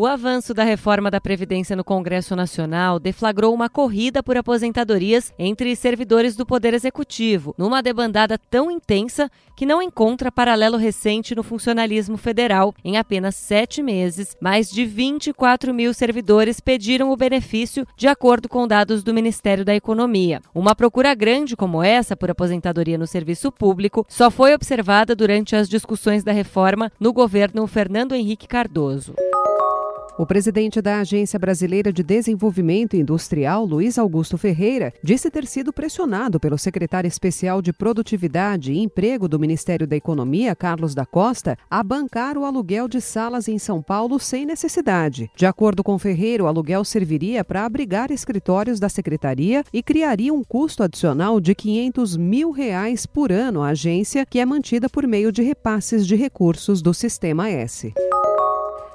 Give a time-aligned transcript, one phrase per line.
[0.00, 5.76] O avanço da reforma da Previdência no Congresso Nacional deflagrou uma corrida por aposentadorias entre
[5.76, 12.16] servidores do Poder Executivo, numa debandada tão intensa que não encontra paralelo recente no funcionalismo
[12.16, 12.74] federal.
[12.82, 18.66] Em apenas sete meses, mais de 24 mil servidores pediram o benefício, de acordo com
[18.66, 20.40] dados do Ministério da Economia.
[20.54, 25.68] Uma procura grande como essa por aposentadoria no serviço público só foi observada durante as
[25.68, 29.14] discussões da reforma no governo Fernando Henrique Cardoso.
[30.20, 36.38] O presidente da Agência Brasileira de Desenvolvimento Industrial, Luiz Augusto Ferreira, disse ter sido pressionado
[36.38, 41.82] pelo secretário especial de Produtividade e Emprego do Ministério da Economia, Carlos da Costa, a
[41.82, 45.30] bancar o aluguel de salas em São Paulo sem necessidade.
[45.34, 50.44] De acordo com Ferreira, o aluguel serviria para abrigar escritórios da secretaria e criaria um
[50.44, 55.32] custo adicional de 500 mil reais por ano à agência, que é mantida por meio
[55.32, 57.94] de repasses de recursos do Sistema S.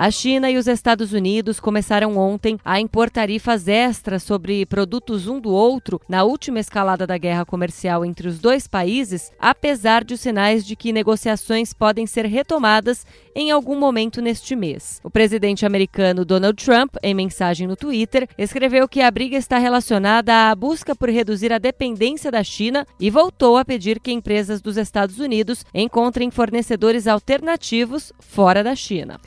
[0.00, 5.38] A China e os Estados Unidos começaram ontem a impor tarifas extras sobre produtos um
[5.38, 10.20] do outro na última escalada da guerra comercial entre os dois países, apesar de os
[10.20, 15.02] sinais de que negociações podem ser retomadas em algum momento neste mês.
[15.04, 20.48] O presidente americano Donald Trump, em mensagem no Twitter, escreveu que a briga está relacionada
[20.50, 24.78] à busca por reduzir a dependência da China e voltou a pedir que empresas dos
[24.78, 29.20] Estados Unidos encontrem fornecedores alternativos fora da China.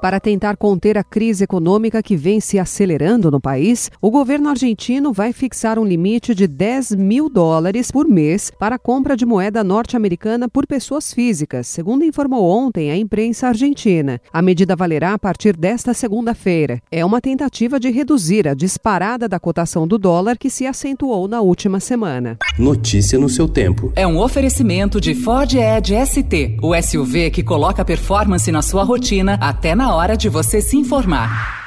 [0.00, 5.12] Para tentar conter a crise econômica que vem se acelerando no país, o governo argentino
[5.12, 9.64] vai fixar um limite de 10 mil dólares por mês para a compra de moeda
[9.64, 14.20] norte-americana por pessoas físicas, segundo informou ontem a imprensa argentina.
[14.32, 16.80] A medida valerá a partir desta segunda-feira.
[16.92, 21.40] É uma tentativa de reduzir a disparada da cotação do dólar que se acentuou na
[21.40, 22.38] última semana.
[22.56, 23.92] Notícia no seu tempo.
[23.96, 29.36] É um oferecimento de Ford Edge ST, o SUV que coloca performance na sua rotina
[29.40, 31.57] até na hora de você se informar.